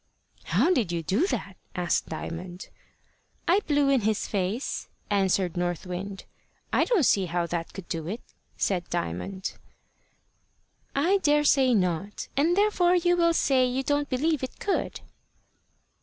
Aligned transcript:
"How 0.45 0.73
did 0.73 0.91
you 0.91 1.03
do 1.03 1.27
that?" 1.27 1.57
asked 1.75 2.07
Diamond. 2.09 2.69
"I 3.47 3.59
blew 3.59 3.87
in 3.87 4.01
his 4.01 4.27
face," 4.27 4.89
answered 5.11 5.55
North 5.55 5.85
Wind. 5.85 6.25
"I 6.73 6.85
don't 6.85 7.05
see 7.05 7.27
how 7.27 7.45
that 7.45 7.71
could 7.73 7.87
do 7.87 8.07
it," 8.07 8.23
said 8.57 8.89
Diamond. 8.89 9.59
"I 10.95 11.19
daresay 11.19 11.75
not. 11.75 12.29
And 12.35 12.57
therefore 12.57 12.95
you 12.95 13.15
will 13.15 13.35
say 13.35 13.67
you 13.67 13.83
don't 13.83 14.09
believe 14.09 14.41
it 14.41 14.59
could." 14.59 15.01